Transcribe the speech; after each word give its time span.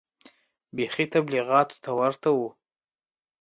بيخي 0.75 1.05
تبليغيانو 1.13 1.75
ته 1.83 1.89
ورته 1.99 2.29
و. 2.37 2.39